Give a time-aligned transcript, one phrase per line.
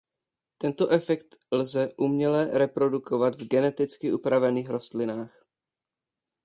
[0.57, 5.45] Tento efekt lze uměle reprodukovat v geneticky upravených rostlinách.